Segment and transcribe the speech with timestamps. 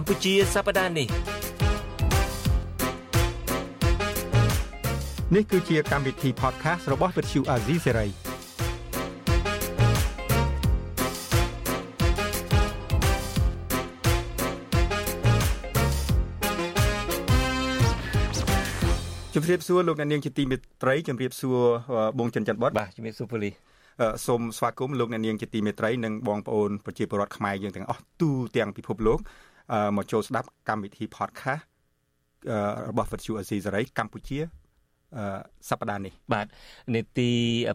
[0.00, 1.08] កម្ពុជាសប្តាហ៍នេះ
[5.34, 8.08] នេះគឺជាកម្មវិធី podcast របស់ Vuthu Azizi Serai
[19.34, 21.58] ជំរាបសួរលោកអ្នកនាងជាទីមេត្រីជំរាបសួរ
[22.18, 23.50] បងចិនច័ន្ទបតបាទជំរាបសួរពូលី
[24.26, 29.20] សូមស្វាគមន៍លោកអ្នកនាងជាទីមេត្រីនិងបងប្អូនប្រជាពលរដ្ឋខ្មែរយើងទាំងអស់ទូទាំងពិភពលោក
[29.96, 31.64] មកចូលស្ដាប់កម្មវិធី podcast
[32.88, 34.38] របស់ Vuthu Azizi Serai កម្ពុជា
[35.68, 36.46] សប្តាហ៍នេះបាទ
[36.94, 37.30] នេតិ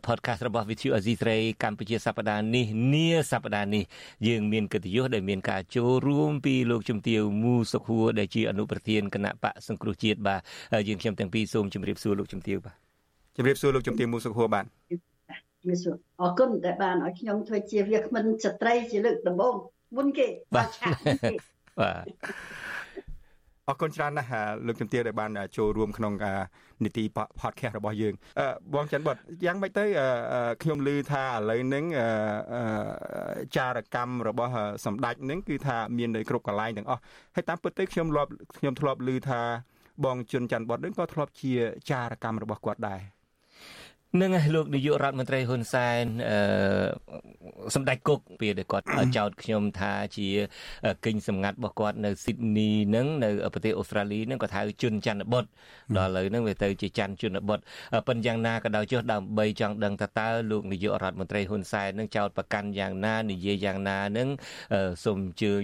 [0.07, 3.83] podcast របស់ Vithu Azisrey កម្ពុជាសប្តាហ៍នេះនាសប្តាហ៍នេះ
[4.27, 10.39] យើងមានកិត្តិយសដែលមានការចូលរួមពីលោកជំទាវមូសុខួរដែលជាអនុប្រធានគណៈបកសង្គ្រោះជាតិបាទ
[10.87, 12.75] យើងខ្ញុំទាំងពីរសូមជម្រាបសួរលោកជំទាវបាទ
[13.35, 14.65] ជម្រាបសួរលោកជំទាវមូសុខួរបាទ
[15.61, 19.55] ជំរាបសួរអរគុណដែលបានឲ្យខ្ញុំធ្វើជាវាគ្មិនស្ត្រីជាលើកដំបូង
[19.97, 20.69] មុនគេបាទ
[21.79, 22.05] បាទ
[23.69, 24.31] អរគុណច្រើនណាស់
[24.67, 26.13] លោកជំទាវដែលបានចូលរួមក្នុង
[26.83, 27.03] នីតិ
[27.41, 28.13] podcast របស់យើង
[28.73, 29.85] បងច័ន្ទបុតយ៉ាងម៉េចទៅ
[30.63, 31.85] ខ្ញុំឮថាឥឡូវហ្នឹង
[33.55, 34.51] ចារកម្មរបស់
[34.85, 37.01] សម្ដេចហ្នឹងគឺថាមាននៅគ្រប់កន្លែងទាំងអស់
[37.35, 39.41] ហើយតាមពិតទៅខ្ញុំធ្លាប់ខ្ញុំធ្លាប់ឮថា
[40.05, 41.53] បងជុនច័ន្ទបុតហ្នឹងក៏ធ្លាប់ជា
[41.89, 43.01] ចារកម្មរបស់គាត់ដែរ
[44.21, 46.37] នឹងឯលោកនាយករដ្ឋមន្ត្រីហ៊ុនសែនអឺ
[47.75, 48.85] សម្ដេចគុកពេលដែលគាត់
[49.17, 50.27] ចោទខ្ញុំថាជា
[51.05, 55.45] គិញសម្ងាត់របស់គាត់នៅស៊ីដនីនឹងនៅប្រទេសអូស្ត្រាលីនឹងគាត់ហៅជនច័ន្ទបុត
[55.97, 57.59] ដល់ឥឡូវហ្នឹងវាទៅជាច័ន្ទជនបុត
[58.07, 64.27] ប៉ុន្តែយ៉ាងណាក៏ដោយចុះដើម្បីចង់ដឹងថាតើលោកនាយករដ្ឋមន្ត្រីហ៊ុនសែននឹងចោទប្រកាន់យ៉ាងណានិយាយយ៉ាងណានឹង
[65.03, 65.61] សូមអញ្ជើញ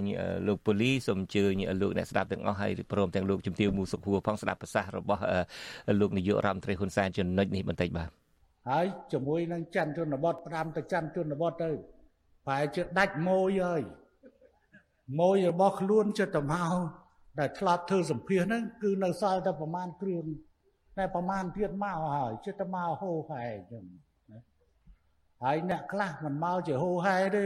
[0.47, 5.21] លោកប៉ូលីសូមអញ្ជើញលោកអ្នកស្ដាប់ទាំងអស់ហើយព្រមទាំងលោកជំទាវមូសុខួរផងស្ដាប់ប្រសាសន៍របស់
[5.99, 8.09] លោកនាយករដ្ឋមន្ត្រីហ៊ុនសែនចំណុចនេះបន្តិចបាទ
[8.67, 11.69] ហើយជាមួយនឹងច័ន្ទជនបទផ្ដាំទៅច័ន្ទជនបទទៅ
[12.45, 13.81] ប្រហែលជាដាច់ម៉ួយហើយ
[15.19, 16.75] ម៉ួយរបស់ខ្លួនចិត្តទៅមក
[17.39, 20.25] ដែលធ្លាប់ធ្វើសម្ភារហ្នឹងគឺនៅសល់តែប្រមាណគ្រឿង
[20.97, 23.83] តែប្រមាណទៀតមកហើយចិត្តទៅមកហូហែចឹង
[24.31, 24.39] ណា
[25.43, 27.45] ហើយអ្នកខ្លះមិនមកជាហូហែទេ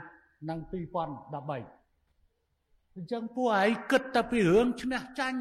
[0.03, 1.51] 9និង2013
[2.95, 5.37] អញ្ចឹងពួកឯងគិតតែពីរឿងឈ្នះចាញ់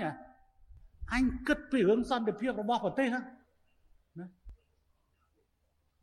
[1.15, 3.23] អញគិតពីរឿងសន្តិភាពរបស់ប្រទេសណា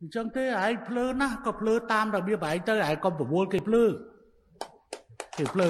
[0.00, 3.84] អញ្ចឹងទេឯងភ្លើណាស់ក៏ភ្លើតាមរបៀបឯងទៅឯងក៏ប្រមូលគេភ្លើ
[5.38, 5.68] គេភ្លើ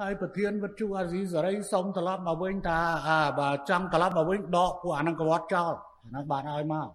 [0.00, 5.72] ហើយប្រធានវិទ្យុអាស៊ីសេរីសុំត្រឡប់មកវិញថាអាបើចង់ត្រឡប់មកវិញដកពួកអានឹងកវត្តចោល
[6.04, 6.88] អានឹងបានឲ្យមក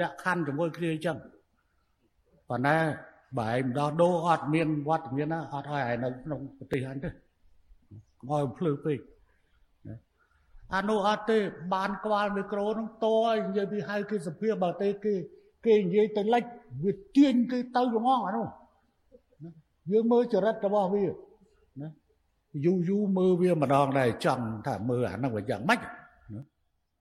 [0.00, 1.18] លក្ខខណ្ឌជាមួយគ្នាអញ្ចឹង
[2.48, 2.78] ប៉ុន្តែ
[3.38, 8.98] បើឯងម្ដោះដូរអត់មានវត្តមានណាអត់ឲ្យឯងនៅក្នុងប្រទេសអញទេកុំឲ្យភ្លឺពេក
[10.74, 11.38] អានោះអត់ទេ
[11.74, 15.14] បានក្បាលមីក្រូនឹងតឲ្យនិយាយពីហៅគេសភាបើទេគេ
[15.66, 16.44] គេនិយាយទៅលិច
[16.84, 18.46] វាទាញគេទៅហ្មងអានោះ
[19.92, 21.88] យើងមើលចរិតរបស់វាណា
[22.64, 25.80] យូរយូរមើលវាម្ដងដែរចង់ថាមើលអានោះវាយ៉ាងម៉េច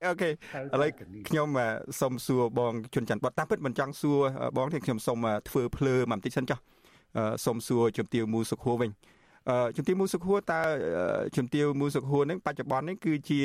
[0.06, 0.32] អូខេឥ
[0.82, 0.90] ឡូវ
[1.30, 1.48] ខ្ញុំ
[2.00, 4.20] សុំសួរបងជុនច័ន្ទបតតាមពិតមិនចង់សួរ
[4.58, 5.18] បងទេខ្ញុំសុំ
[5.50, 6.60] ធ្វើភ្លើមកបន្តិចសិនចុះ
[7.46, 8.92] សុំសួរជំទាវមូសុខួរវិញ
[9.76, 10.62] ជំទាវមូសុខួរតើ
[11.38, 13.40] ជំទាវមូសុខួរនឹងបច្ចុប្បន្ននេះគឺជា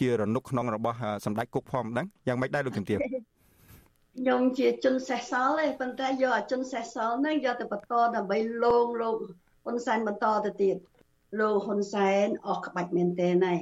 [0.00, 2.98] ជារនុកក្នុងរបស់សម្ដេចគុកផងមិនដឹងយ៉ាងម៉េចដែរលោកជំទាវ
[4.18, 9.16] ខ្ញុំជាជនសេះសល់ទេប៉ុន្តែយកអាជនសេះសល់ហ្នឹងយកទៅបន្តដើម្បីលងលោក
[9.64, 10.76] ហ៊ុនសែនបន្តទៅទៀត
[11.40, 13.60] លោកហ៊ុនសែនអស់ក្បាច់មែនទែនហើយ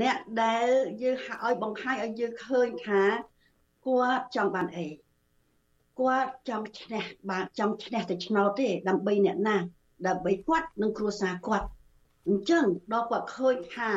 [0.00, 0.66] អ្នកដែល
[1.02, 3.02] យើងឲ្យបង្ហាញឲ្យយើងឃើញថា
[3.86, 4.88] គាត់ចង់បានអី
[6.00, 9.56] គាត់ចង់ឈ្នះបានចង់ឈ្នះទៅឆ្នោតទេដើម្បីអ្នកណា
[10.06, 11.66] ដើម្បីគាត់និងគ្រួសារគាត់
[12.28, 13.90] អញ្ចឹងដល់គាត់ឃើញថា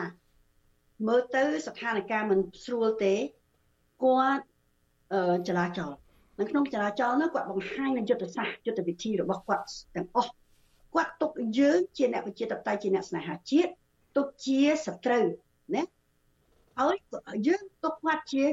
[1.08, 3.16] មើលទៅស្ថានភាពមិនស្រួលទេ
[4.04, 4.53] គាត់អឺ
[5.48, 5.98] ចរាចរណ៍
[6.40, 9.66] នៅក្នុងចរាចរណ៍នោះគាត់បង្ហាញនៅយុទ្ធសាស្ត្រយុទ្ធវិធីរបស់គាត់
[9.96, 10.32] ទាំងអស់
[10.94, 13.72] គាត់ទុកយើងជាអ្នកប្រជាធិបតេយ្យជាអ្នកស្នេហាជាតិ
[14.18, 15.26] ទុកជាសត្រូវ
[15.76, 15.84] ណា
[16.80, 16.96] ហើយ
[17.48, 18.44] យើងទុកគាត់ជា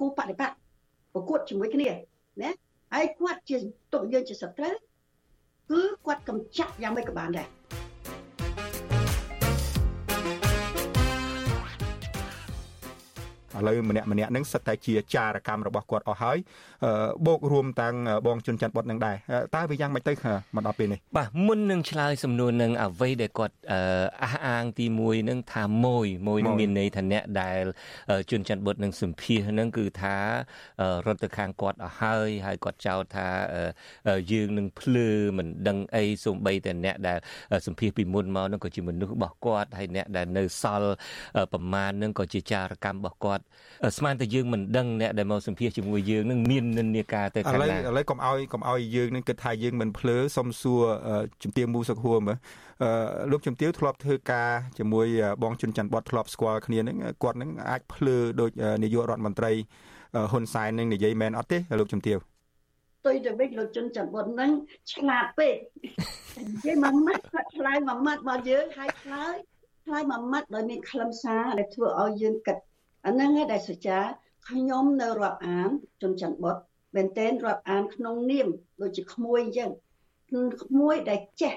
[0.00, 0.56] គូបដិបត្តិ
[1.14, 1.90] ប្រកួតជាមួយគ្នា
[2.42, 2.50] ណា
[2.94, 3.56] ហើយគាត់ជា
[3.92, 4.74] ទុកយើងជាសត្រូវ
[5.70, 7.48] គឺគាត់កំចាត់យ៉ាងម៉េចក៏បានដែរ
[13.58, 16.38] ឥឡូវម្នាក់ម្នាក់ហ្នឹងសិតតែជាចារកម្មរបស់គាត់អស់ហើយ
[17.26, 17.94] បូករួមទាំង
[18.26, 19.16] បងជុនច័ន្ទបុតនឹងដែរ
[19.54, 20.12] តើវាយ៉ាងម៉េចទៅ
[20.56, 23.54] មកដល់ពេលនេះបាទមុននឹងឆ្លើយសំណួរនឹងអ្វីដែលគាត់
[24.22, 27.62] អះអាងទី1នឹងថាមួយមួយនឹងមានន័យថាអ្នកដែល
[28.30, 30.16] ជុនច័ន្ទបុតនឹងសម្ភាសនឹងគឺថា
[31.06, 33.28] រត់ទៅខាងគាត់អស់ហើយហើយគាត់ចោទថា
[34.32, 37.18] យើងនឹងភ្លឺមិនដឹងអីសូម្បីតែអ្នកដែល
[37.66, 40.92] សម្ភាសពីមុនមកនឹងក៏ជាមនុស្សរបស់គាត់ហើយអ្នកដែលនៅសល់
[41.52, 43.44] ប្រមាណនឹងក៏ជាចារកម្មរបស់គាត់
[43.96, 50.82] ស្មានតែយើងមិនដឹងអ្នកដែលមកសម្ភាសជាមួយយើងនឹងមាននិន្នាការទៅខាងណាឥឡូវឥឡូវកុំឲ្យកុំឲ្យយើងនឹងគិតថាយើងមិនភ្លើសុំសួរ
[51.42, 52.36] ជំទាវមូសុខហួរមើល
[53.30, 55.06] លោកជំទាវធ្លាប់ធ្វើការជាមួយ
[55.42, 58.50] បងជុនច័ន្ទបតធ្លាប់ស្គាល់គ្នានឹងគាត់នឹងអាចភ្លើដូច
[58.82, 59.52] នាយករដ្ឋមន្ត្រី
[60.30, 62.18] ហ៊ុនសែននឹងនិយាយមែនអត់ទេលោកជំទាវ
[63.06, 64.50] ទុយទៅវិញលោកជុនច័ន្ទបុតនឹង
[64.92, 65.56] ឆ្លាតពេក
[66.38, 69.34] និយាយមួយម៉ាត់គាត់ឆ្លើយមួយម៉ាត់មកយើងហើយឆ្លើយ
[69.84, 72.56] ឆ្លើយមួយម៉ាត់ដោយមានខ្លឹមសារដែលធ្វើឲ្យយើងគិត
[73.06, 73.98] អាហ្នឹងឯងដែលសុចា
[74.48, 75.70] ខ្ញុំនៅរាប់អាន
[76.02, 76.56] ជនច័ន្ទបុត
[76.96, 78.48] មែនទែនរាប់អានក្នុងនាម
[78.82, 79.70] ដូចជាក្មួយអញ្ចឹង
[80.62, 81.54] ក្មួយដែលចេះ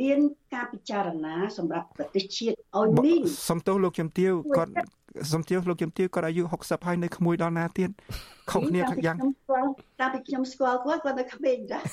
[0.00, 0.18] មាន
[0.54, 4.72] ការពិចារណាសម្រាប់ប្រទេសជាតិឲ្យមានសំទោសលោកជំទាវគាត់
[5.32, 7.90] សំទាវលោកជំទាវគាត់អាយុ60ហើយនៅក្មួយដល់ណាទៀត
[8.50, 9.16] ខុសគ្នាយ៉ាង
[10.00, 11.84] តាពីខ្ញុំស្គាល់គាត់គាត់នៅក្មេងដែរ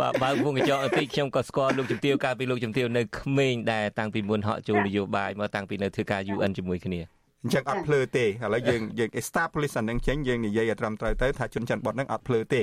[0.00, 12.62] បាទបើវងកញ្ចក់ពីខ្ញុំក៏ស្គាល់លោកជំទាវកាលពីលោកជំទាវនៅក្មេងដែរតាំងពីមុនហក់ចូលនយោបាយមកតាំងពីនៅធ្វើការ UN ជាមួយគ្នា អញ្ចឹងអត់ភ្លើទេឥឡូវយើងយើង establish អានឹងចេញយើងនិយាយឲ្យត្រឹមត្រូវទៅថាជនច័ន្ទបតនឹងអត់ភ្លើទេ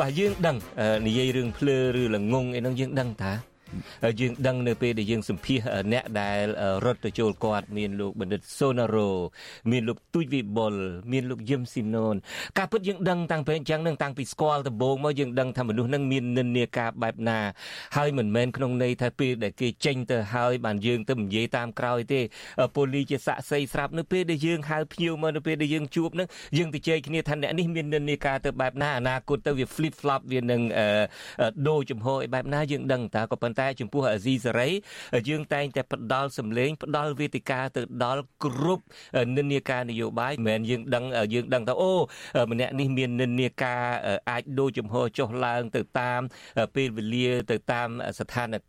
[0.00, 0.56] បាទយើងដឹង
[1.06, 3.32] និយាយរឿងភ្លើឬល្ងងអីហ្នឹងយើងដឹងតា
[4.20, 5.58] យើងដឹងនៅពេលដែលយើងសម្ភាស
[5.92, 6.44] អ្នកដែល
[6.84, 9.10] រត់ទៅចូលគាត់មានលោកបណ្ឌិតសូណារ៉ូ
[9.70, 10.74] មានលោកទូចវិបុល
[11.12, 12.14] មានលោកយឹមស៊ីណូន
[12.58, 17.38] ការពិតយើងដឹងតាំងពីអញ្ចឹងនឹងតាំងពីស្គាល់ដំបូងមកយើងដឹងថាមនុស្សនឹងមាននិន្នាការបែបណា
[17.96, 22.20] ហើយមិនមែនក្នុងន័យថាពេលដែលគេចេញទៅហើយបានយើងទៅនិយាយតាមក្រោយទេ
[22.74, 30.62] ប៉ូលីជាសាក់សីស្រាប់នៅពេលដែលយើងហៅភ្ញៀវមកនៅពេលដែលយើងជួបនឹងយើងទៅជែកគ្នាថាអ្នកនេះមាននិន្នាការទៅបែបណាអនាគតទៅវា flip flop វានឹង
[31.68, 34.68] ដូរចំហឲ្យបែបណាយើងដឹងតើក៏ប៉ុន្តែចំពោះអាស៊ីសេរី
[35.28, 38.84] យើងតែងតែផ្ដល់សម្លេងផ្ដល់វេទិកាទៅដល់គ្រប់
[39.36, 41.92] និន្នាការនយោបាយមិនមែនយើងដឹងយើងដឹងថាអូ
[42.50, 43.82] ម្នាក់នេះមាននិន្នាការ
[44.30, 46.20] អាចដូរចំហចុះឡើងទៅតាម
[46.74, 47.88] ពេលវេលាទៅតាម
[48.18, 48.64] ស្ថានភាព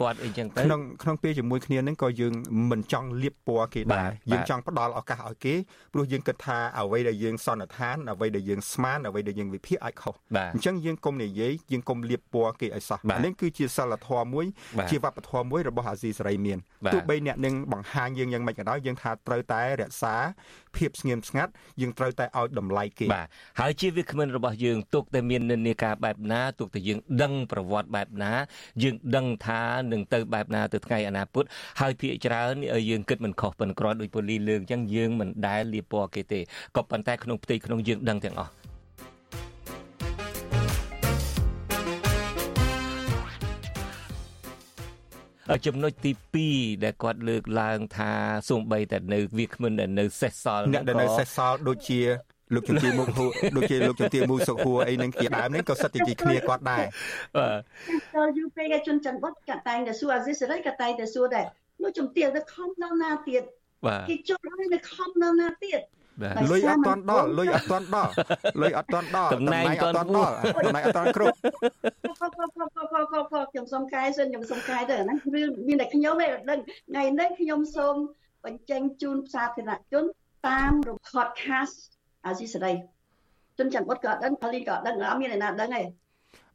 [0.00, 2.34] គាត់អីចឹងទៅក្នុងក្នុងពេលជាមួយគ្នានឹងក៏យើង
[2.70, 5.54] មិនចង់លៀបពណ៌គេដែរយើងចង់ផ្ដល់ឱកាសឲ្យគេ
[5.92, 10.14] ព្រោះយើងគិតថាអ្វីដែលយើងសន្និដ្ឋានអ្វីដែលយើងស្មានអ្វីដែលយើងវិភាគអាចខុស
[10.54, 14.46] អញ្ចឹងយើងកុំនិយាយយើងកុំលៀបពណ៌គេឲ្យសោះនេះគឺជាសិលធម៌មួយ
[14.90, 16.58] ជាវប្បធម៌មួយរបស់អាស៊ីសេរីមាន
[16.92, 20.14] ទោះបីអ្នកនឹងបង្ហាញយើងយ៉ាងម៉េចក៏ដោយយើងថាត្រូវតែរក្សា
[20.76, 23.28] ភាពស្ងៀមស្ងាត់យើងត្រូវតែឲ្យតម្លៃគេបាទ
[23.60, 28.32] ហើយជាវាគ្មិនរបស់យើងទុកតែមាននិន្នាការបែបណាទុកតែយើងដឹងប្រវត្តិបែបណា
[28.82, 29.62] យើងដឹងថា
[29.92, 31.44] នឹងទៅបែបណាទៅថ្ងៃអនាគត
[31.80, 32.52] ហើយភាគច្រើន
[32.90, 36.40] យើងគិតមិនខុសប៉ុន្តែគ្រាន់ដោយពូលីលើកអញ្ចឹងយើងមិនដែលលៀបពណ៌គេទេ
[36.76, 38.52] ក៏ប៉ុន្តែក្នុងផ្ទៃក្នុងយើងដឹងទាំងអស់
[45.66, 46.12] ចំណុចទី
[46.46, 48.12] 2ដែលគាត់លើកឡើងថា
[48.50, 52.00] សូម្បីតែនៅវាគ្មិនដែលនៅសេសសល់អ្នកដែលនៅសេសសល់ដូចជា
[52.54, 56.84] លោកជំទាវមុខហួរដូចជាលោកជំទាវមូសុខហួរអីនឹងជាដើមនេះក៏សិតជាគ្នាគាត់ដែរ
[57.36, 57.60] បាទ
[58.14, 61.46] ចូលយូរពេកឲ្យជន់ច័ន្ទបុតក៏តែងតែសួរអាស៊ីសេរីក៏តែងតែសួរដែរ
[61.82, 63.42] លោកជំទាវទៅខំដល់ណាទៀត
[64.08, 65.80] គេចូលឲ្យនៅខំដល់ណាទៀត
[66.50, 68.10] លុយអត់តាន់ដល់លុយអត់តាន់ដល់
[68.62, 70.32] លុយអត់តាន់ដល់តំណែងអត់តាន់ដល់
[70.64, 71.36] តំណែងអត់តាន់គ្រប់
[73.52, 75.28] ខ្ញុំសុំកែសិនខ្ញុំសុំកែទៅហ្នឹងគឺ
[75.68, 77.94] មានតែខ្ញុំឯងដឹងថ្ងៃនេះខ្ញុំសូម
[78.44, 80.04] បញ្ចេញជូនសាធារណជន
[80.48, 81.76] តាមរ podcast
[82.26, 82.72] អាស៊ីសេរី
[83.58, 85.82] ជនច័ន្ទបុតក៏ដឹងផលីក៏ដឹងអត់មានអ្នកណាដឹងទេ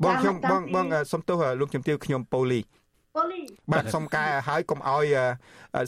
[0.03, 2.78] បងខ្ញុំបងបងសុំទោសលោកជំទាវខ្ញុំប៉ូលីប៉ូលី
[3.71, 5.05] បាទសុំកែហើយកុំឲ្យ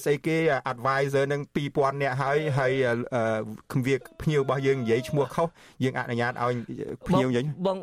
[0.04, 0.38] ស្អីគេ
[0.72, 2.72] advisor នឹង2000នាក់ហើយហើយ
[3.72, 5.48] គម្រាភ្ញៀវរបស់យើងនិយាយឈ្មោះខុស
[5.84, 6.54] យើងអនុញ្ញាតឲ្យ
[7.08, 7.78] ភ្ញៀវយើងបង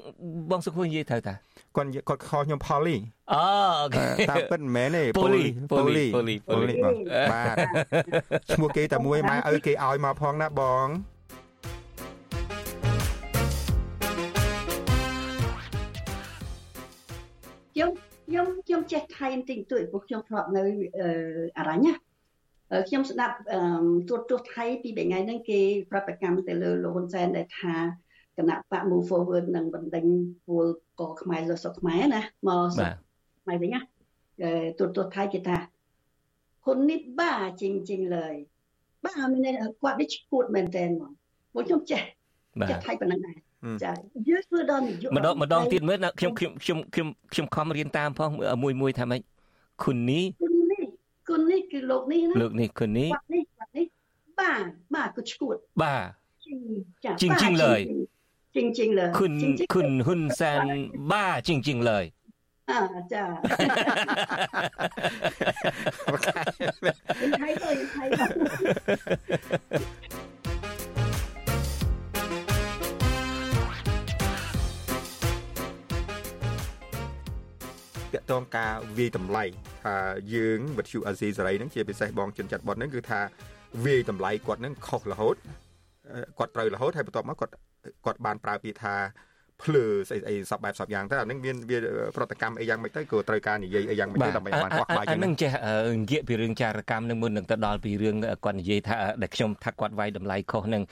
[0.50, 1.36] បងសុខនិយាយត្រូវតាក
[1.76, 2.96] គាត់គាត់ខខ្ញុំផលី
[3.32, 3.42] អូ
[3.80, 6.74] អូខេតាមពិតមិនមែនទេប៉ូលីប៉ូលីប៉ូលីប៉ូលី
[7.32, 7.56] បាទ
[8.52, 10.86] ឈ្មោះគេតែមួយម៉ែឪគេឲ្យមកផងណាបង
[18.28, 20.62] ខ្ញុំខ្ញុំចេះថៃបន្តិចបន្តួចព្រោះខ្ញុំធ្លាប់នៅ
[21.58, 21.94] អរញ្ញណា
[22.88, 23.36] ខ្ញុំស្ដាប់
[24.08, 27.74] ទួតទួសថៃពីថ្ងៃហ្នឹងគេប្រតិកម្មទៅលើលោកហ៊ុនសែនដែលថា
[28.36, 30.06] គណៈបក Move Forward នឹងបណ្ដេញ
[30.46, 30.66] ពល
[31.00, 32.90] កខ្មែរលើសុខខ្មែរណាមកសុខ
[33.42, 33.80] ខ្មែរវិញណា
[34.78, 35.58] ទួតទួសថៃគេថា
[36.64, 38.34] ហ៊ុននេះបាជិងជិងលើយ
[39.04, 40.90] បាមានគាត់នេះឈួតមែនតើម
[41.60, 42.02] កខ្ញុំចេះ
[42.70, 43.47] ចេះថៃប៉ុណ្ណឹងដែរ
[43.83, 43.91] ចា
[44.27, 48.29] យើងធ្វើដល់នយោបាយម្ដងម្ដងទៀតមើលខ្ញុំខ្ញុំខ្ញុំខ្ញុំខ្ញុំខំរៀនតាមផង
[48.63, 49.21] មួយមួយថាម៉េច
[49.83, 50.83] គុណនេះគុណនេះ
[51.29, 53.85] គុណនេះគឺលោកនេះណាលោកនេះគុណនេះគាត់នេះគាត់នេះ
[54.39, 54.63] បាទ
[54.95, 56.03] បាទគាត់ឈួតបាទ
[57.21, 57.79] จริงจริงเลย
[58.55, 59.33] จริงๆเลยคุณ
[59.73, 60.61] คุณហ៊ុនសែន
[61.11, 62.05] บ้าจริงๆเลย
[62.69, 62.79] อ่า
[63.13, 63.23] จ้า
[67.39, 68.25] ไทยก็ไทยก็
[78.30, 79.44] តកតងការវាយតម្លៃ
[79.84, 79.94] ថា
[80.34, 83.20] យើងវិទ្យុអាស៊ីសេរីហ្នឹងជាពិសេសបងជនចាត់បនហ្នឹងគឺថា
[83.84, 85.36] វាយតម្លៃគាត់ហ្នឹងខុសរហូត
[86.38, 87.52] គាត់ត្រូវរហូតហើយបន្ទាប់មកគាត់
[88.04, 88.94] គាត់បានប្រើពាក្យថា
[89.62, 91.78] ភ្លើស្អីស្អីសពបែបសពយ៉ាងទៅអានឹងមានវា
[92.16, 95.50] ប្រតិកម្មអីយ៉ាងម៉េចទៅក៏ត្រូវការនិយាយអីយ៉ាងម៉េចទៅដើម្បីបានខ្វះបាយជាងនឹងចេះ
[96.02, 100.82] និយាយពីរឿងចារកម្មនឹងមុននឹងទៅដល់ពីរឿងគាត់និយាយថាដែលខ្ញុំថាគាត់វាយតម្លៃខុសនឹង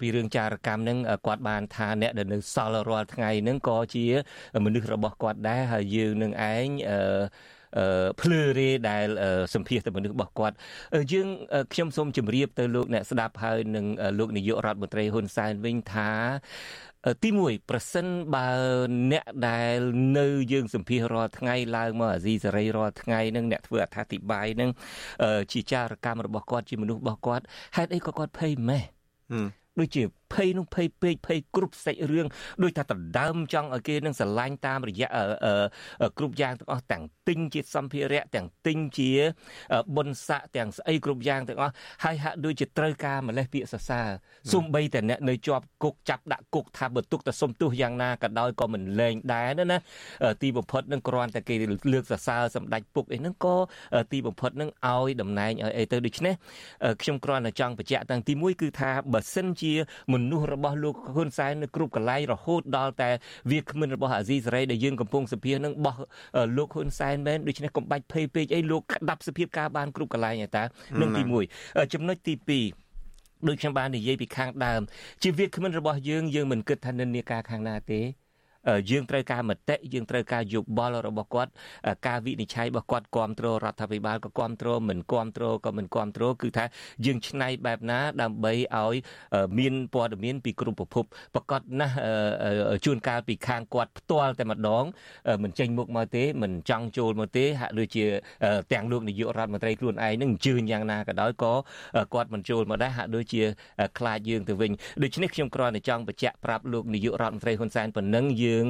[0.00, 4.04] ពីរឿងចារកម្មនឹងគាត់បានថាអ្នកដែលនៅសល់រាល់ថ្ងៃនឹងក៏ជា
[4.64, 7.00] មនុស្សរបស់គាត់ដែរហើយយើងនឹងឯងអឺ
[8.20, 9.06] ភ្លឺរេដែល
[9.54, 10.56] សម្ភាសទៅមនុស្សរបស់គាត់
[11.12, 11.28] យើង
[11.72, 13.86] ខ្ញុំសូមជម្រាបទៅលោកអ្នកស្ដាប់ហើយនឹង
[14.18, 16.10] លោកនាយករដ្ឋមន្ត្រីហ៊ុនសែនវិញថា
[17.22, 18.48] ទី1ប្រសិនបើ
[19.12, 19.78] អ្នកដែល
[20.18, 24.70] នៅយើងសម្ភាសរាល់ថ្ងៃឡើងមកអាស៊ីសេរីរាល់ថ្ងៃនឹងអ្នកធ្វើអត្ថាធិប្បាយនឹង
[25.52, 27.44] ជាចារកម្មរបស់គាត់ជាមនុស្សរបស់គាត់
[27.76, 28.82] ហេតុអីក៏គាត់ភ័យម៉េះ
[29.78, 30.02] ដូចជា
[30.34, 32.26] ភ័យនោះភ័យពេកភ័យគ្រប់សាច់រឿង
[32.62, 35.08] ដូចថាដណ្ដើមចង់ឲ្យគេនឹងស្រឡាញ់តាមរយៈ
[36.18, 39.10] គ្រប់យ៉ាងទាំងអស់ទាំងទិញជាសម្ភារៈទាំងទិញជា
[39.96, 41.72] បុណ្យស័ក្តិទាំងស្អីគ្រប់យ៉ាងទាំងអស់
[42.04, 44.08] ហើយហាក់ដូចជាត្រូវការម្លេះពាក្យសរសើរ
[44.52, 49.78] សំបីតែអ្នកនៅជាប់គុកចាប់ដាក់គុកថាបើទុកតែសុំទោសយ៉ាងណាក៏ដោយក៏មិនលែងដែរណា
[50.42, 51.54] ទីបំផុតនឹងគ្រាន់តែគេ
[51.92, 53.56] លើកសរសើរសម្ដេចពុកអីហ្នឹងក៏
[54.12, 56.34] ទីបំផុតនឹងឲ្យតំណែងឲ្យអីទៅដូច្នេះ
[57.02, 59.72] ខ្ញុំគ្រាន់តែចង់បញ្ជាក់តាំងទី1គឺថាបើសិនជា
[60.12, 63.10] មនុស្សរបស់លោកហ៊ុនសែននៅគ្រប់កន្លែងរហូតដល់តែ
[63.50, 65.96] វាគ្មិនរបស់អាស៊ីសេរីដែលយើងកំពុងសភានឹងបោះ
[66.56, 70.64] លោកហ៊ុនសែនមែនដូច្នេះកុំបាច់ភ័យពេកអីលោកក្តាប់សភាពការបានគ្រប់កន្លែងឯតា
[71.00, 71.22] នឹងទី
[71.58, 72.34] 1ចំណុចទី
[72.82, 74.80] 2ដូចខ្ញុំបាននិយាយពីខាងដើម
[75.22, 78.00] ជាវាគ្មិនរបស់យើងយើងមិនគិតថានិន្នាការខាងណាទេ
[78.90, 81.50] យើងត្រូវការមតិយើងត្រូវការយោបល់របស់គាត់
[82.06, 86.64] ការវិនិច្ឆ័យរបស់គាត់គ្រប់គ្រងរដ្ឋាភិបាលក៏គ្រប់គ្រងមិនគ្រប់គ្រងក៏មិនគ្រប់គ្រងគឺថា
[87.06, 88.94] យើងឆ្នៃបែបណាដើម្បីឲ្យ
[89.58, 91.04] មានព័ត៌មានពីគ្រប់ប្រភព
[91.34, 91.94] ប្រកាសណាស់
[92.84, 94.84] ជួនកាលពីខាងគាត់ផ្ទាល់តែម្ដង
[95.42, 98.04] មិនចេញមុខមកទេមិនចង់ចូលមកទេហាក់ដូចជា
[98.72, 101.52] ទាំងលោកនាយករដ្ឋមន្ត្រីខ្លួនឯងនឹងអញ្ជើញយ៉ាងណាក៏ដោយក៏
[102.14, 103.42] គាត់មិនចូលមកដែរហាក់ដូចជា
[103.98, 104.70] ខ្លាចយើងទៅវិញ
[105.02, 108.66] ដូច្នេះខ្ញុំគ្រាន់តែចង់បញ្ជាក់ប្រាប់លោកនាយករដ្ឋមន្ត្រីហ៊ុនសែនប៉ុណ្ណឹងយើងយើង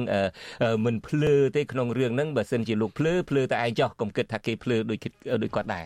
[0.85, 4.97] មិនភ្លឺទេក្នុងរឿងហ្នឹងបើសិនជាលោកភ្លឺភ្លឺតែឯងចោះកុំគិតថាគេភ្លឺដូច
[5.43, 5.85] ដូចគាត់ដែរ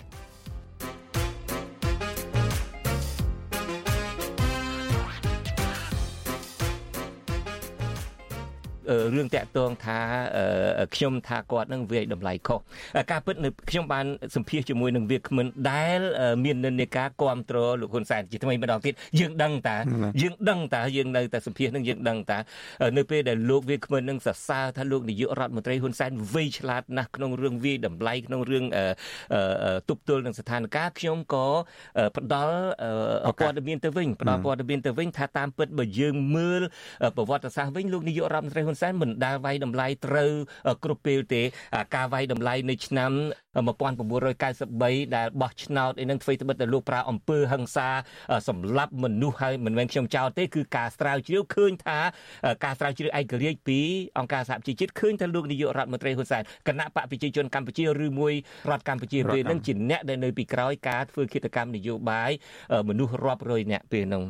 [9.16, 10.00] រឿងតាក់ទងថា
[10.96, 12.60] ខ្ញុំថាគាត់នឹងវាយតម្លៃខុស
[13.12, 14.06] ការពិតនៅខ្ញុំបាន
[14.36, 16.00] សម្ភាសជាមួយនឹងវាគ្មិនដែល
[16.44, 19.78] មាននិន្នាការគ្រប់គ្រងលោកហ៊ុនសែនជាថ្មីម្ដងទៀតយើងដឹងតា
[20.22, 22.38] យើងដឹងតាយើងនៅតែសម្ភាសនឹងយើងដឹងតា
[22.98, 28.66] នៅពេលដែលលោកវាគ្មិននឹងសរសើរថាលោកនាយករដ្ឋមន្ត្រីហ៊ុនសែនវៃឆ្លាតណាស់ក្នុងរឿងវាយតម្លៃក្នុងរឿង
[29.90, 31.48] ទប់ទល់នឹងស្ថានភាពខ្ញុំក៏
[32.18, 32.58] ផ្ដល់
[33.42, 36.62] ព័ត៌មានទៅវិញផ្ដល់ព័ត៌មានទៅវិញថាតាមពិតបើយើងមើល
[37.18, 40.32] ប្រវត្តិសាស្ត្រវិញលោកនាយករដ្ឋមន្ត្រីហ៊ុនសែនមិនដែលវាយតម្លៃត្រូវ
[40.84, 41.42] គ្រប់ពេលទេ
[41.96, 43.12] ការវាយតម្លៃនៅឆ្នាំ
[43.56, 47.88] 1993ដែលបោះឆ្នោតអីនឹងធ្វើត្បិតតែលោកប្រើអំពើហិង្សា
[48.50, 52.00] សម្លាប់មនុស្សហើយមិនមែនខ្ញុំចោទទេគឺការស្រាវជ្រាវឃើញថា
[52.66, 53.80] ការស្រាវជ្រាវឯករាជ្យពី
[54.18, 58.34] អង្គការសហជីវជាតិឃើញថាលោកនាយករដ្ឋមន្ត្រីហ៊ុនសែនគណៈបកប្រជាជនកម្ពុជាឬមួយ
[58.70, 62.32] រដ្ឋកម្ពុជាពេលនឹងជាអ្នកដែលនៅពីក្រោយការធ្វើគិតកម្មនយោបាយ
[62.90, 64.24] មនុស្សរាប់រយអ្នកពេលនោះ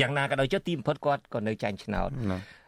[0.00, 2.10] យ៉ាងណាក៏ដោយចុះទីបំផុតគាត់ក៏នៅចាញ់ឆ្នោត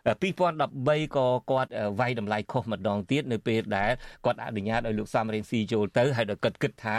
[0.09, 3.91] 2013ក៏គាត់វាយតម្លៃខុសម្ដងទៀតនៅពេលដែល
[4.25, 6.99] គាត់អនុញ្ញាតឲ្យលោកសំរងស៊ីចូលទៅហើយដល់គាត់គិតថា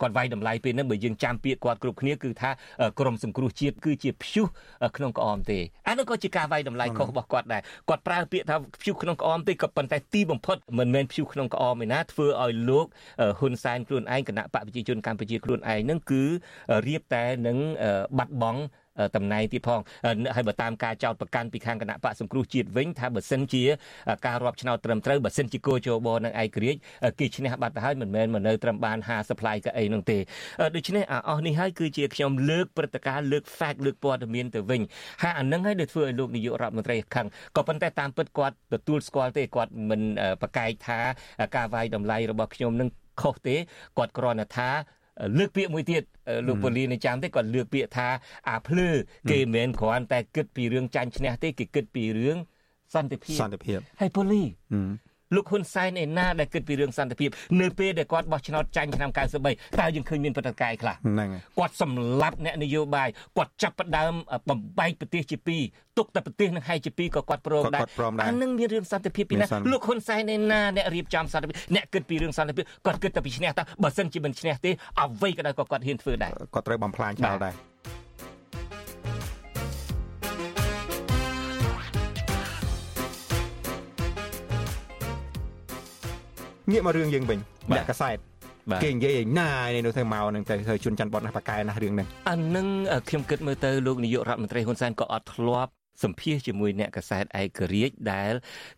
[0.00, 2.50] គាត់វាយតម្លៃពេលហ្នឹងបើយើងចាំពាក្យគាត់គ្រប់គ្នាគឺថា
[3.00, 4.46] ក្រមសង្គ្រោះជាតិគឺជាព្យុះ
[4.96, 5.58] ក្នុងក្អមទេ
[5.88, 12.86] អានោះក៏ជាការវាយតម្លៃខុសរបស់គាត់ដែរគាត់ប្រើពាក្យថាព្យុះក្នុងក្អមទេក៏ប៉ុន្តែទីបំផុតមិនមែនព្យុះក្នុងក្អមឯណាធ្វើឲ្យលោក
[13.38, 16.22] ហ៊ុនសែនខ្លួនឯងគណៈបកប្រជាជនកម្ពុជាខ្លួនឯងនឹងគឺ
[16.86, 17.58] រៀបតែនឹង
[18.18, 18.60] បាត់បង់
[19.16, 19.80] តំណែងទៀតផង
[20.34, 23.64] ហើយបើតាមការចោទប្រកាន់ពីខាងគណៈបកសង្គ្រោះជាតិវិញថាបើសិនជា
[24.26, 26.80] ការរាប់ឆ្នោតត្រឹមត្រូវបើសិនជាគោជបនឹងឯករាជ្យ
[27.18, 30.18] គេឈ្នះបាត់ទៅហើយមិនមែនមកនៅត្រឹមបាន50ផ្លាយកៅអីនោះទេ
[30.76, 34.80] ដូច្នេះអាអស់នេះហើយគឺជាខ្ញុំលើកព្រឹត្តិការណ៍លើក fact លើកព័ត៌មានទៅវិញ
[35.22, 37.26] ហើយអានឹងហើយដែលធ្វើឲ្យលោកនាយករដ្ឋមន្ត្រីខឹង
[37.56, 40.02] ក៏ប៉ុន្តែតាមពិតគាត់ទទួលស្គាល់ទេគាត់មិន
[40.42, 40.98] ប្រកែកថា
[41.56, 42.88] ការវាយតម្លៃរបស់ខ្ញុំនឹង
[43.22, 43.56] ខុសទេ
[43.98, 44.70] គាត់គ្រាន់តែថា
[45.38, 46.02] លើកពាក្យមួយទៀត
[46.46, 48.08] លោកពូលីនៅចាំទេគាត់លើកពាក្យថា
[48.48, 48.88] អាភ្លឺ
[49.30, 52.36] គេមិនមែនគ្រាន់តែគិតពីរឿងចាញ់ឈ្នះទេគេគិតពីរឿង
[52.94, 54.42] សន្តិភាពសន្តិភាពហើយពូលី
[55.34, 59.10] លោកហ៊ុនសែនឯណាដែលគិតពីរឿងសន្តិភាពនៅពេលដែលគាត់បោះឆ្នោតចាញ់ឆ្នាំ
[59.44, 64.12] 93តើយើងឃើញមានបដិកាយខ្លះហ្នឹងគាត់សម្លាប់អ្នកនយោបាយគាត់ចាប់ផ្ដើម
[64.48, 65.62] បំបែកប្រទេសជាពីរ
[65.98, 67.82] ទុកតែប្រទេសនឹងហើយជាពីរក៏គាត់ព្រមដែរ
[68.26, 74.70] អានឹងមានរឿងសន្តិភាពពីណាលោកហ៊ុនសែនឯណាអ្នករៀបចំសន្តិភាពអ្នកគិតពីរឿងសន្តិភាពគាត់គិតតែពីឈ្នះតើបើសិនជាមិនឈ្នះទេ
[75.00, 77.69] អ្វីក៏ដោយក៏គាត់ហ៊ានធ្វើដែរគាត់ត្រូវបំផ្លាញចោលដែរ
[86.70, 87.38] ងាកមករឿងយើងវិញ
[87.76, 88.18] អ្នកកសែត
[88.82, 92.66] គេនិយាយឯណានេះនៅទៅមកនឹងទៅជន់ច័ន្ទបតណាប៉កែណារឿងហ្នឹងអានឹង
[93.08, 95.72] ខ្ញុំគិតមើលទៅលោកនាយករដ្ឋមន្ត្រីហ៊ុនសែនក៏អត់ធ្លាប់
[96.04, 98.32] សម្ភាសជាមួយអ្នកកសែតឯករាជ្យដែល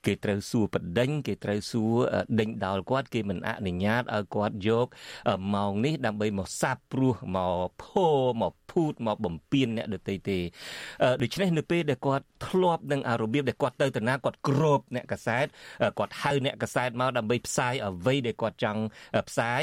[0.07, 1.95] គេត្រូវសួរបដិញគេត្រូវសួរ
[2.41, 4.87] ដេញដោលគាត់គេមិនអនុញ្ញាតឲ្យគាត់យក
[5.55, 8.09] ម៉ោងនេះដើម្បីមកសាបព្រោះមកភោ
[8.43, 10.38] មកភូតមកបំពេញអ្នកដទៃទេ
[11.23, 15.47] ដូច្នេះនៅពេលដែលគាត់ធ្លាប់នឹងអារបៀបដែលគាត់ទៅតាណាគាត់គ្របអ្នកកសែត
[15.99, 18.83] គាត់ហៅអ្នកកសែតមកដើម្បីផ្សាយអ្វីដែលគាត់ចង់
[19.29, 19.62] ផ្សាយ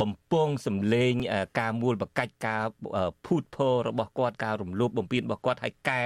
[0.00, 1.12] បំពងសម្លេង
[1.60, 2.64] ការមូលបកាច់ការ
[3.26, 6.02] ភូតភររបស់គាត់ការរំលោភបំពានរបស់គាត់ឲ្យកែ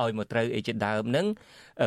[0.00, 1.26] ឲ្យមកត្រូវអីជាដើមហ្នឹង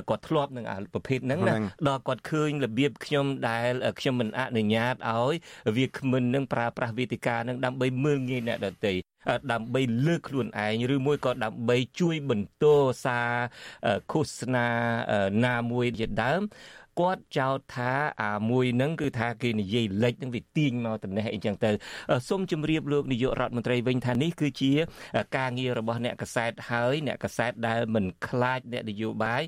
[0.09, 1.55] គាត់ធ្លាប់នឹងប្រភេទហ្នឹងណា
[1.87, 5.33] ដល់គាត់ឃើញរបៀបខ្ញុំដែលខ្ញុំមិនអនុញ្ញាតឲ្យ
[5.77, 8.93] វាគ្មិននឹងប្រើប្រាស់វេទិកានឹងដើម្បីមើលងាយអ្នកដទៃ
[9.51, 12.65] ដើម្បីលើកខ្លួនឯងឬមួយក៏ដើម្បីជួយបន្ត
[13.05, 13.31] សារ
[14.11, 14.67] ឃោសនា
[15.45, 16.41] ណាមួយជាដើម
[16.99, 21.71] គាត់ចោទថាអាមួយហ្នឹងគឺថាគេនិយាយលេចហ្នឹងវាទាញមកតំណេះអីចឹងទៅ
[22.27, 24.71] សូមជម្រាបលោកនាយករដ្ឋមន្ត្រីវិញថានេះគឺជា
[25.37, 29.41] ការងាររបស់អ្នកកសែតហើយអ្នកកសែតដែលមិនខ្លាចអ្នកនយោបាយ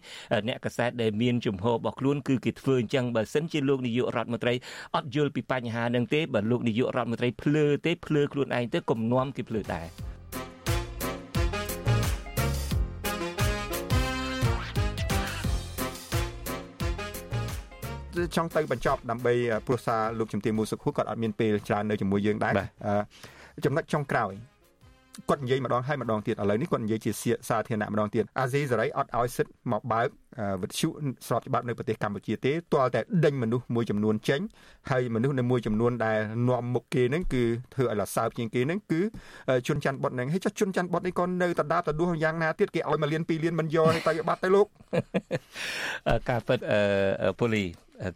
[0.48, 4.54] អ្នកកសែតដែលមានជំហររបស់ខ្លួនគឺគេធ្វើអញ្ចឹងបើសិនជាលោកនាយករដ្ឋមន្ត្រី
[4.96, 10.09] អត់យល់ពីបញ្ហាហ្នឹងទេបើលោកនាយករដ្ឋមន្ត្រីភ្លើទេភ្លើខ្លួនឯងទៅគំនុំគេភ្លើដែរ
[18.36, 19.34] ចង់ទៅបញ្ចប់ដើម្បី
[19.66, 22.54] ព្រោះសារលោកជំទាវមូសុខួរគាត់អត់មានពេលច្រើននៅជាមួយយើងដែរ
[23.66, 24.34] ចំណុចចុងក្រោយ
[25.30, 27.12] គាត់និយាយម្ដងហើយម្ដងទៀតឥឡូវនេះគាត់និយាយជា
[27.50, 30.08] សាធារណៈម្ដងទៀតអាស៊ីសេរីអត់ឲ្យសិទ្ធមកបើក
[30.62, 30.88] វិទ្យុ
[31.28, 34.42] ស្របច្បាប់នៅប្រទេសកម្ពុជាទេទាល់តែដេញមនុស្សមួយចំនួនចេញ
[34.90, 39.02] ហើយមនុស្សនៅមួយចំនួនដែលនាំមុខគេហ្នឹងគឺធ្វើឲ្យលសើបជាងគេហ្នឹងគឺ
[39.68, 44.68] ជន់ច័ន្ទបុតហ្នឹងហើយចុះជន់ច័ន្ទបុតនេះក៏នៅតដាបតដួសយ៉ាងណាទៀតគេឲ្យមួយលានពីរលានមិនយកទៅបាត់ទៅលោក
[46.30, 46.60] ការពិត
[47.40, 47.66] ពូលី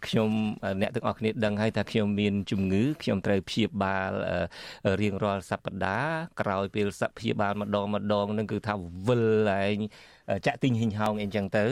[0.08, 0.30] ខ្ញុំ
[0.82, 4.12] អ្នកទាំងអស់គ្នាដឹងហើយថាខ្ញុំមានជំងឺខ្ញុំត្រូវព្យាបាល
[5.02, 8.74] រៀងរាល់សប្តាហ៍ក្រោយពេលសព្យាបាលម្ដងម្ដងនឹងគឺថា
[9.08, 9.24] វិល
[9.62, 9.78] ឯង
[10.46, 11.66] ចាក់ទិញហ៊ីងហោងអីចឹងទៅ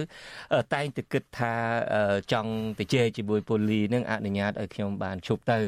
[0.73, 1.53] តែងតែគិតថា
[2.31, 5.61] ចង់ទៅជែកជាមួយពូលីនឹងអនុញ្ញាតឲ្យខ្ញុំបានឈប់ទៅ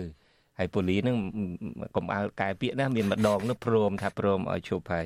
[0.60, 1.18] ហើយប៉ូលីនឹង
[1.96, 5.06] កុំអើកែពាក្យណាមានម្ដងនោះព្រមថាព្រមឲ្យឈប់ហើយ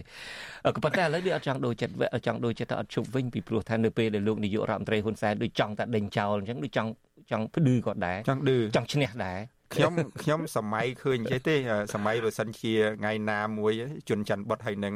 [0.76, 1.94] ក៏ប៉ុន្តែឥឡូវវាអត់ចង់ដូចចិត្ត
[2.26, 6.90] ចង់ដូចចិត្តថាអត់ឈប់វិញពីព្រោះថានៅពេលដែលលោកនាយករដ្ឋមន្ត្រីហ៊ុនសែនដូចចង់តែដេញចោលអញ្ចឹងដូចចង់
[7.32, 9.38] ចង់ផ្ដឺក៏ដែរចង់ឌឺចង់ឈ្នះដែរ
[9.74, 11.56] ខ្ញុំខ្ញុំសម័យឃើញអញ្ចេះទេ
[11.94, 13.72] សម័យបើសិនជាថ្ងៃណាមួយ
[14.10, 14.94] ជន់ច័ន្ទបុតហើយនឹង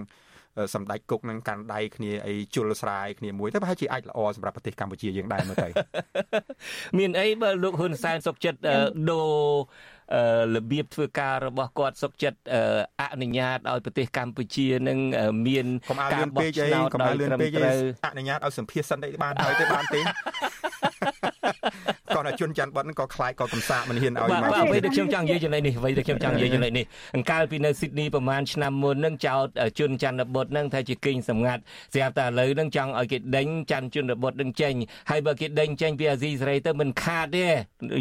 [0.73, 5.69] សម្ដេចគុកនឹងកាន់ដៃគ្នាអីជុលស្រាយគ្នាមួយទៅប្រហែលជាអាចល្អសម្រាប់ប្រទេសកម្ពុជាយើងដែរមើលទៅ
[6.97, 8.59] មានអីបើលោកហ៊ុនសែនសុកចិត្ត
[9.11, 9.33] ដូរ
[10.55, 12.39] របៀបធ្វើការរបស់គាត់សុកចិត្ត
[13.01, 14.99] អនុញ្ញាតឲ្យប្រទេសកម្ពុជានឹង
[15.47, 15.65] មាន
[16.13, 20.01] ការបោះឆ្នោតដោយត្រឹមត្រូវអនុញ្ញាតឲ្យសម្ភារសិនអីបានហើយទេបានទេ
[22.15, 29.47] គាត់ថាជន់ច័ន្ទបតហ្នឹងក៏ខ្លាចក៏កំសាកមិនហ៊ានឲ្យមកបាទអ្វីដែលខ្ញុំចង់និយាយចំណុចនេះអ្វីដែលខ្ញុំចង់និយាយចំណុចនេះអង្កលពីនៅស៊ីដនីប្រហែលឆ្នាំមុនហ្នឹងចោត
[29.79, 31.61] ជន់ច័ន្ទបុតហ្នឹងថាជាគិញសម្ងាត់
[31.93, 34.73] ស្រាប់តែឥឡូវហ្នឹងចង់ឲ្យគេដេញច័ន្ទជន់បុតហ្នឹងចេញ
[35.09, 37.45] ហើយបើគេដេញចេញពីអាស៊ីសេរីទៅមិនខាតទេ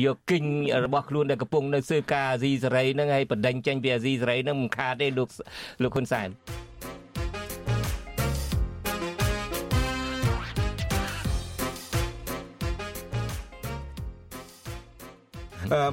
[0.07, 0.45] យកគិញ
[0.85, 5.29] របស់ខ្លួនដែលកំពុងនៅស៊ើបការអាស៊ីសេរីហ្នឹងហើយបដិញចេញពីអាស៊ីសេរីហ្នឹងមិនខាតទេលោក
[5.83, 6.31] លោកហ៊ុនសែន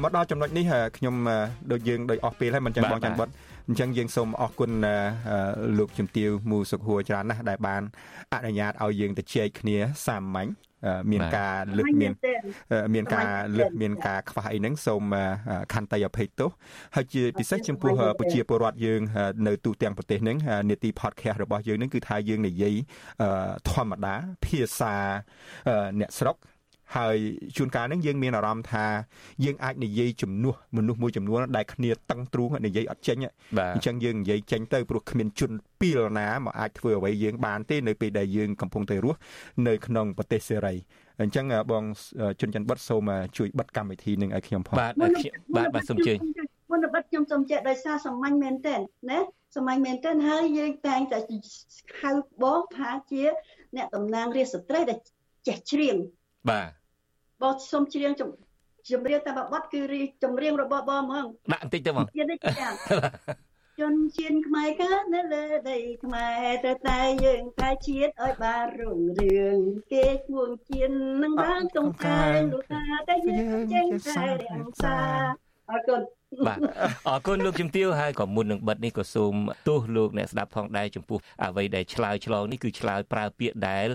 [0.03, 0.65] មកដល់ចំណុចនេះ
[0.97, 1.15] ខ្ញុំ
[1.71, 3.29] ដូចយើងដូចអស់ពេលហើយមិនចឹងបងច័ន្ទបុត
[3.67, 4.71] អញ្ចឹងយើងសូមអរគុណ
[5.77, 7.81] លោកជំទាវមូសុខហួរច្រើនណាស់ដែលបាន
[8.33, 10.49] អនុញ្ញាតឲ្យយើងទៅជែកគ្នាសាមញ្ញ
[11.11, 12.11] មានការលើកមាន
[12.93, 15.03] មានការលើកមានការខ្វះអីហ្នឹងសូម
[15.73, 16.49] ខន្តីអភ័យទោស
[16.95, 19.01] ហើយជាពិសេសចំពោះប្រជាពលរដ្ឋយើង
[19.47, 20.37] នៅទូទាំងប្រទេសហ្នឹង
[20.69, 22.75] នេតិ podcast របស់យើងហ្នឹងគឺថាយើងនិយាយ
[23.69, 24.95] ធម្មតាភាសា
[25.99, 26.35] អ្នកស្រុក
[26.95, 27.17] ហើយ
[27.57, 28.85] ជួនកាលហ្នឹងយើងមានអារម្មណ៍ថា
[29.45, 33.17] យើងអាចនិយាយជំនួសមនុស្សមួយចំនួនដែលគ្នាតឹងទ្រូងនិយាយអត់ចេញ
[33.75, 39.19] អញ្ចឹងយើងនិយាយចេញទៅព្រោះគ្មានជនពីលណាមកអាចធ្វើអ្វីយើងបានទេនៅពេលដែលយើងកំពុងតែរស់
[39.67, 40.75] នៅក្នុងប្រទេសសេរី
[41.21, 41.83] អញ្ចឹងបង
[42.41, 46.17] ជនច័ន្ទបុតសូមជួយបិទកម្មវិធីនឹងឲ្យខ្ញុំផងបាទបាទបាទសូមជើញ
[46.71, 48.75] មុនបិទខ្ញុំសូមចេះដោយសារសាមញ្ញមែនតើ
[49.09, 49.19] ណា
[49.55, 51.19] សាមញ្ញមែនតើហើយយើងតែងតែ
[52.01, 52.11] ហៅ
[52.43, 53.23] បងថាជា
[53.75, 54.99] អ្នកតំណាងរាជស្ត្រីដែល
[55.47, 55.95] ចេះច្រៀង
[56.49, 56.69] បាទ
[57.41, 58.23] បងសុំច្រៀងច
[58.99, 59.81] ម្រៀងតែបបត់គឺ
[60.23, 62.05] ចម្រៀងរបស់បងហ្មងដាក់បន្តិចទៅហ្មង
[63.79, 69.57] ជនជាតិខ្មែរកើតនៅលើដីខ្មែរតែតែយើងតែជាតិឲ្យបានរុងរឿង
[69.93, 72.19] គេឈ្មោះជាតិនឹងបានតុងតែ
[72.53, 74.97] លោកតាតែយើងចេញតែរាំងសា
[75.69, 76.01] អរគុណ
[76.47, 76.59] បាទ
[77.07, 79.33] អរគុណលោកជំទាវហើយក៏មុននឹងបិទនេះក៏សូម
[79.67, 83.87] ទោសលោកអ្នកស្ដាប់ផងដែរចំពោះអ្វីដែលឆ្លើយឆ្លងនេះគឺឆ្លើយប្រើពាក្យដែល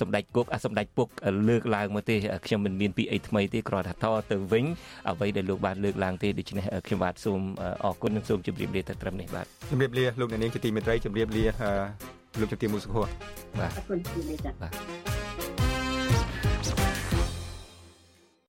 [0.00, 1.08] សម្ដេចគុកអាសម្ដេចពុក
[1.48, 2.14] លើកឡើងមកទេ
[2.46, 4.64] ខ្ញុំមិនមានពាក្យអីថ្មីទេគ្រាន់តែថតទៅវិញ
[5.10, 7.40] អ្វីដែលលោកបានលើកឡើងទេដូច្នេះខ្ញុំបាទសូម
[7.84, 11.44] អរគុណនិងសូមជម្រាបលាទៅត្រឹមនេះបាទជម្រាបលាលោកអ្នកនាងជាទីមេត្រីជម្រាបលា
[12.40, 13.10] លោកជំទាវមូសុខបាទ
[13.60, 15.29] អរគុណជម្រាបលាបាទ